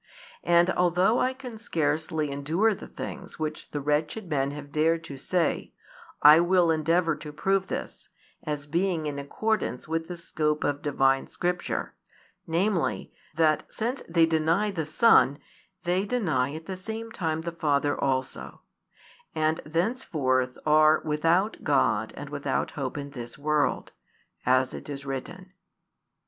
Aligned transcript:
And 0.43 0.71
although 0.71 1.19
I 1.19 1.31
can 1.35 1.59
scarcely 1.59 2.31
endure 2.31 2.73
the 2.73 2.87
things 2.87 3.37
which 3.37 3.69
the 3.69 3.79
wretched 3.79 4.27
men 4.27 4.49
have 4.49 4.71
dared 4.71 5.03
to 5.03 5.15
say, 5.15 5.73
I 6.23 6.39
will 6.39 6.71
endeavour 6.71 7.15
to 7.17 7.31
prove 7.31 7.67
this, 7.67 8.09
as 8.41 8.65
being 8.65 9.05
in 9.05 9.19
accordance 9.19 9.87
with 9.87 10.07
the 10.07 10.17
scope 10.17 10.63
of 10.63 10.81
Divine 10.81 11.27
Scripture, 11.27 11.93
namely, 12.47 13.13
that 13.35 13.63
since 13.71 14.01
they 14.09 14.25
deny 14.25 14.71
the 14.71 14.87
Son 14.87 15.37
they 15.83 16.03
deny 16.07 16.55
at 16.55 16.65
the 16.65 16.75
same 16.75 17.11
time 17.11 17.41
the 17.41 17.51
Father 17.51 17.95
also, 17.95 18.61
and 19.35 19.61
thenceforth 19.67 20.57
are 20.65 21.03
without 21.05 21.57
God 21.63 22.11
and 22.17 22.31
without 22.31 22.71
hope 22.71 22.97
in 22.97 23.11
this 23.11 23.37
world, 23.37 23.91
as 24.47 24.73
it 24.73 24.89
is 24.89 25.05
written. 25.05 25.53